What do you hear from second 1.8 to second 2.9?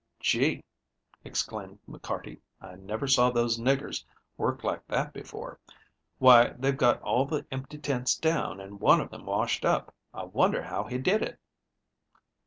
McCarty, "I